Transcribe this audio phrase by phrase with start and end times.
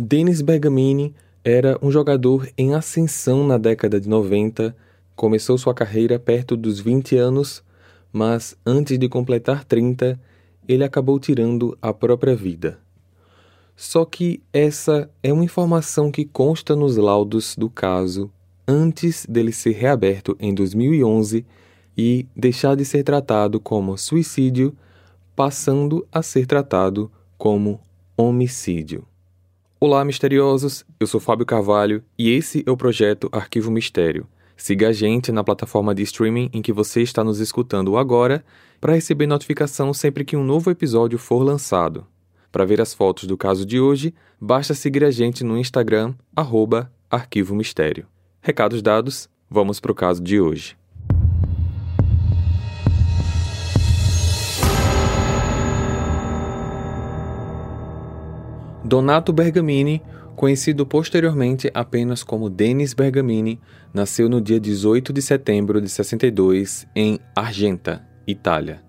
[0.00, 1.12] Denis Bergamini
[1.42, 4.72] era um jogador em ascensão na década de 90,
[5.16, 7.64] começou sua carreira perto dos 20 anos,
[8.12, 10.16] mas antes de completar 30,
[10.68, 12.78] ele acabou tirando a própria vida.
[13.74, 18.30] Só que essa é uma informação que consta nos laudos do caso
[18.68, 21.44] antes dele ser reaberto em 2011
[21.96, 24.76] e deixar de ser tratado como suicídio,
[25.34, 27.80] passando a ser tratado como
[28.16, 29.04] homicídio.
[29.80, 30.84] Olá, misteriosos!
[30.98, 34.26] Eu sou Fábio Carvalho e esse é o projeto Arquivo Mistério.
[34.56, 38.44] Siga a gente na plataforma de streaming em que você está nos escutando agora
[38.80, 42.04] para receber notificação sempre que um novo episódio for lançado.
[42.50, 46.90] Para ver as fotos do caso de hoje, basta seguir a gente no Instagram, arroba
[47.08, 48.04] Arquivo Mistério.
[48.42, 50.77] Recados dados, vamos para o caso de hoje.
[58.88, 60.00] Donato Bergamini,
[60.34, 63.60] conhecido posteriormente apenas como Denis Bergamini,
[63.92, 68.82] nasceu no dia 18 de setembro de 62 em Argenta, Itália.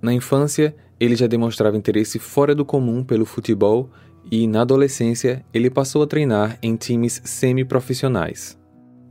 [0.00, 3.90] Na infância, ele já demonstrava interesse fora do comum pelo futebol
[4.32, 8.58] e, na adolescência, ele passou a treinar em times semi-profissionais.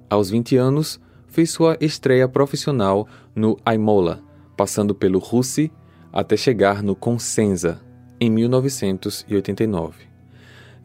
[0.09, 4.23] Aos 20 anos, fez sua estreia profissional no Aimola,
[4.57, 5.71] passando pelo Russi
[6.11, 7.79] até chegar no Consenza,
[8.19, 10.12] em 1989.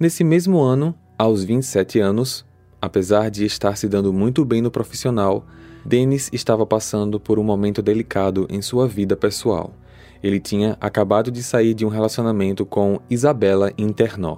[0.00, 2.46] Nesse mesmo ano, aos 27 anos,
[2.80, 5.44] apesar de estar se dando muito bem no profissional,
[5.84, 9.72] Denis estava passando por um momento delicado em sua vida pessoal.
[10.22, 14.36] Ele tinha acabado de sair de um relacionamento com Isabela Internó.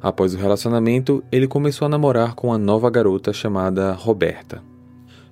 [0.00, 4.62] Após o relacionamento, ele começou a namorar com uma nova garota chamada Roberta.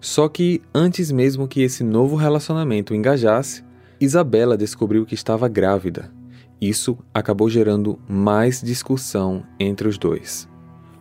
[0.02, 3.64] Só que, antes mesmo que esse novo relacionamento engajasse,
[3.98, 6.10] Isabela descobriu que estava grávida
[6.62, 10.48] isso acabou gerando mais discussão entre os dois.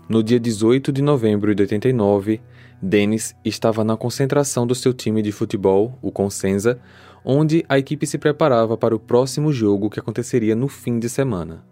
[0.09, 2.41] No dia 18 de novembro de 89,
[2.81, 6.79] Dennis estava na concentração do seu time de futebol, o Consenza,
[7.23, 11.63] onde a equipe se preparava para o próximo jogo que aconteceria no fim de semana.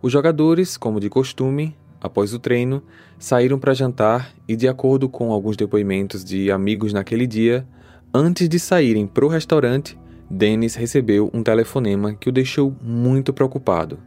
[0.00, 2.84] Os jogadores, como de costume, após o treino,
[3.18, 7.66] saíram para jantar e, de acordo com alguns depoimentos de amigos naquele dia,
[8.14, 9.98] antes de saírem para o restaurante,
[10.34, 14.00] Dennis recebeu um telefonema que o deixou muito preocupado.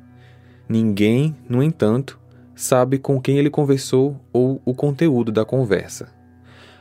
[0.67, 2.19] Ninguém, no entanto,
[2.53, 6.09] sabe com quem ele conversou ou o conteúdo da conversa.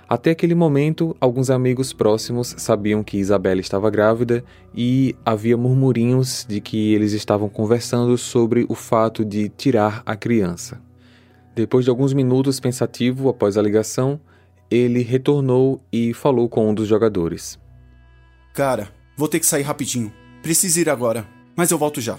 [0.09, 6.61] Até aquele momento, alguns amigos próximos sabiam que Isabela estava grávida e havia murmurinhos de
[6.61, 10.81] que eles estavam conversando sobre o fato de tirar a criança.
[11.55, 14.21] Depois de alguns minutos pensativo após a ligação,
[14.69, 17.59] ele retornou e falou com um dos jogadores.
[18.53, 20.13] Cara, Vou ter que sair rapidinho.
[20.43, 22.19] Preciso ir agora, mas eu volto já.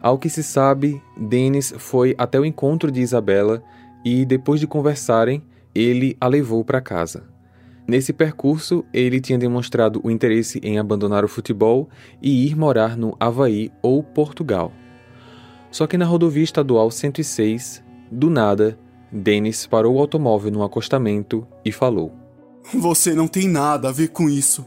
[0.00, 3.62] Ao que se sabe, Denis foi até o encontro de Isabela
[4.04, 5.42] e, depois de conversarem,
[5.74, 7.24] ele a levou para casa.
[7.86, 11.88] Nesse percurso, ele tinha demonstrado o interesse em abandonar o futebol
[12.22, 14.72] e ir morar no Havaí ou Portugal.
[15.70, 18.78] Só que na rodovia estadual 106, do nada,
[19.12, 22.12] Denis parou o automóvel no acostamento e falou:
[22.72, 24.66] Você não tem nada a ver com isso.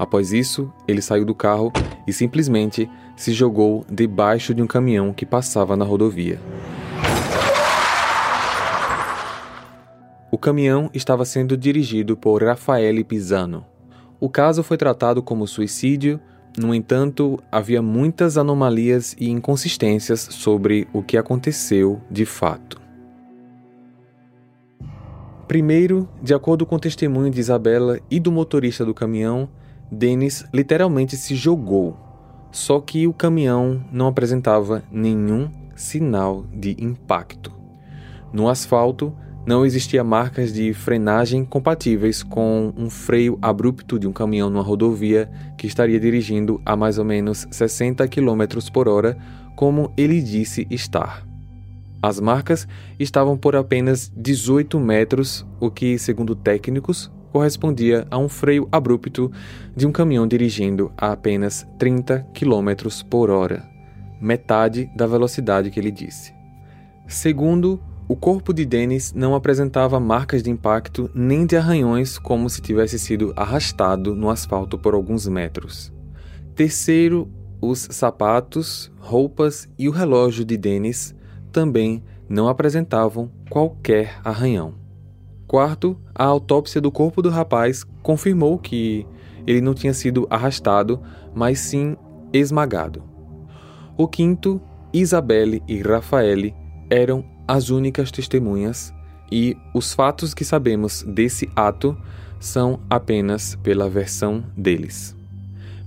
[0.00, 1.70] Após isso, ele saiu do carro
[2.06, 6.40] e simplesmente se jogou debaixo de um caminhão que passava na rodovia.
[10.30, 13.62] O caminhão estava sendo dirigido por Rafaele Pisano.
[14.18, 16.18] O caso foi tratado como suicídio,
[16.56, 22.80] no entanto, havia muitas anomalias e inconsistências sobre o que aconteceu de fato.
[25.46, 29.46] Primeiro, de acordo com o testemunho de Isabela e do motorista do caminhão,
[29.90, 31.96] Dennis literalmente se jogou,
[32.52, 37.52] só que o caminhão não apresentava nenhum sinal de impacto.
[38.32, 39.12] No asfalto
[39.46, 45.30] não existia marcas de frenagem compatíveis com um freio abrupto de um caminhão numa rodovia
[45.56, 49.16] que estaria dirigindo a mais ou menos 60 km por hora,
[49.56, 51.26] como ele disse estar.
[52.02, 52.66] As marcas
[52.98, 59.30] estavam por apenas 18 metros, o que, segundo técnicos, correspondia a um freio abrupto
[59.74, 63.68] de um caminhão dirigindo a apenas 30 km por hora,
[64.20, 66.34] metade da velocidade que ele disse.
[67.06, 72.60] Segundo, o corpo de Dennis não apresentava marcas de impacto nem de arranhões como se
[72.60, 75.92] tivesse sido arrastado no asfalto por alguns metros.
[76.56, 77.30] Terceiro,
[77.60, 81.14] os sapatos, roupas e o relógio de Dennis
[81.52, 84.74] também não apresentavam qualquer arranhão.
[85.50, 89.04] Quarto, a autópsia do corpo do rapaz confirmou que
[89.44, 91.00] ele não tinha sido arrastado,
[91.34, 91.96] mas sim
[92.32, 93.02] esmagado.
[93.96, 94.60] O quinto,
[94.92, 96.54] Isabelle e Rafaele
[96.88, 98.94] eram as únicas testemunhas
[99.32, 101.98] e os fatos que sabemos desse ato
[102.38, 105.16] são apenas pela versão deles.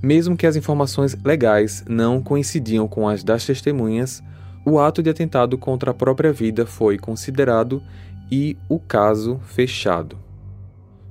[0.01, 4.21] Mesmo que as informações legais não coincidiam com as das testemunhas,
[4.65, 7.81] o ato de atentado contra a própria vida foi considerado
[8.31, 10.17] e o caso fechado.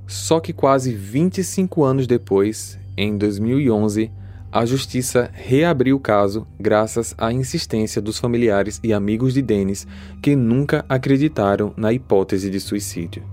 [0.06, 4.10] Só que quase 25 anos depois, em 2011,
[4.52, 9.86] a justiça reabriu o caso graças à insistência dos familiares e amigos de Dennis,
[10.20, 13.24] que nunca acreditaram na hipótese de suicídio.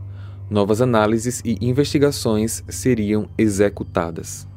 [0.50, 4.48] Novas análises e investigações seriam executadas.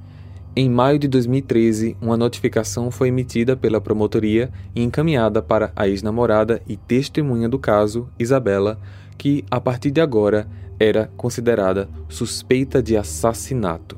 [0.55, 6.63] Em maio de 2013, uma notificação foi emitida pela promotoria e encaminhada para a ex-namorada
[6.69, 8.79] e testemunha do caso, Isabela,
[9.23, 10.49] que, a partir de agora,
[10.81, 13.97] era considerada suspeita de assassinato.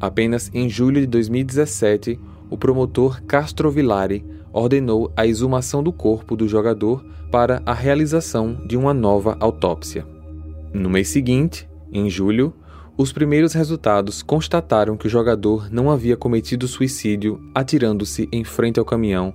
[0.00, 6.48] Apenas em julho de 2017, o promotor Castro Villari ordenou a exumação do corpo do
[6.48, 10.06] jogador para a realização de uma nova autópsia.
[10.72, 12.54] No mês seguinte, em julho,
[12.96, 18.86] os primeiros resultados constataram que o jogador não havia cometido suicídio atirando-se em frente ao
[18.86, 19.34] caminhão,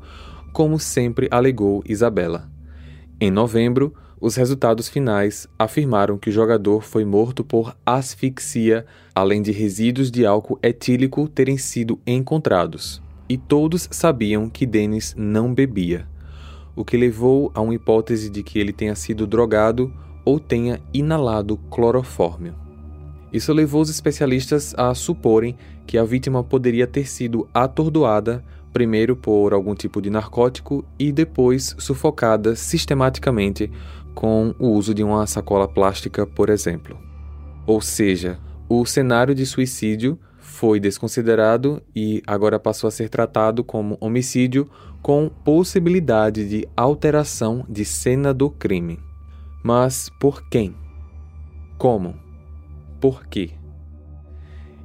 [0.52, 2.50] como sempre alegou Isabela.
[3.22, 9.52] Em novembro, os resultados finais afirmaram que o jogador foi morto por asfixia, além de
[9.52, 13.02] resíduos de álcool etílico terem sido encontrados.
[13.30, 16.08] E todos sabiam que Dennis não bebia,
[16.76, 19.94] o que levou a uma hipótese de que ele tenha sido drogado
[20.26, 22.56] ou tenha inalado clorofórmio.
[23.32, 25.56] Isso levou os especialistas a suporem
[25.86, 28.44] que a vítima poderia ter sido atordoada
[28.74, 33.72] primeiro por algum tipo de narcótico e depois sufocada sistematicamente
[34.18, 36.98] com o uso de uma sacola plástica, por exemplo.
[37.68, 43.96] Ou seja, o cenário de suicídio foi desconsiderado e agora passou a ser tratado como
[44.02, 44.68] homicídio
[45.04, 49.00] com possibilidade de alteração de cena do crime.
[49.64, 50.76] Mas por quem?
[51.78, 52.16] Como?
[53.00, 53.52] Por quê?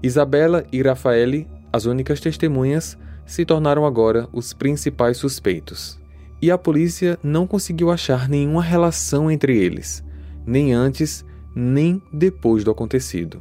[0.02, 6.01] Isabela e Rafaele, as únicas testemunhas, se tornaram agora os principais suspeitos
[6.42, 10.04] e a polícia não conseguiu achar nenhuma relação entre eles,
[10.44, 11.24] nem antes
[11.54, 13.40] nem depois do acontecido.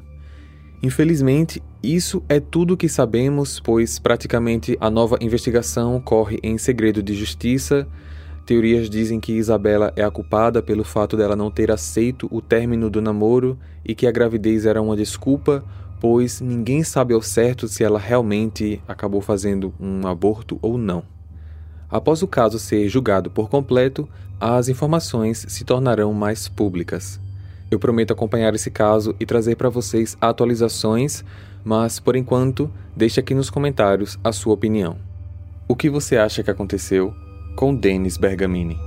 [0.84, 7.16] Infelizmente, isso é tudo que sabemos, pois praticamente a nova investigação corre em segredo de
[7.16, 7.88] justiça.
[8.46, 12.90] Teorias dizem que Isabela é a culpada pelo fato dela não ter aceito o término
[12.90, 15.64] do namoro e que a gravidez era uma desculpa,
[16.00, 21.21] pois ninguém sabe ao certo se ela realmente acabou fazendo um aborto ou não.
[21.92, 24.08] Após o caso ser julgado por completo,
[24.40, 27.20] as informações se tornarão mais públicas.
[27.70, 31.24] Eu prometo acompanhar esse caso e trazer para vocês atualizações,
[31.64, 34.98] mas por enquanto, deixe aqui nos comentários a sua opinião.
[35.68, 37.14] O que você acha que aconteceu
[37.56, 38.78] com Denis Bergamini?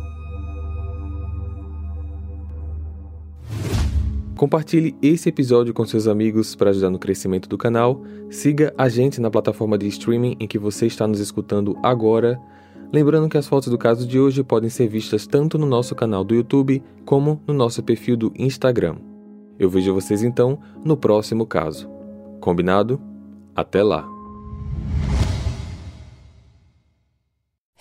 [4.36, 8.02] Compartilhe esse episódio com seus amigos para ajudar no crescimento do canal.
[8.30, 12.38] Siga a gente na plataforma de streaming em que você está nos escutando agora.
[12.94, 16.22] Lembrando que as fotos do caso de hoje podem ser vistas tanto no nosso canal
[16.22, 18.98] do YouTube como no nosso perfil do Instagram.
[19.58, 21.90] Eu vejo vocês então no próximo caso.
[22.40, 23.02] Combinado?
[23.52, 24.08] Até lá!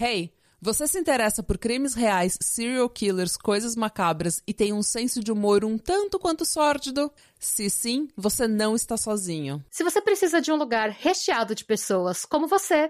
[0.01, 5.23] Hey, você se interessa por crimes reais, serial killers, coisas macabras e tem um senso
[5.23, 7.11] de humor um tanto quanto sórdido?
[7.37, 9.63] Se sim, você não está sozinho.
[9.69, 12.89] Se você precisa de um lugar recheado de pessoas como você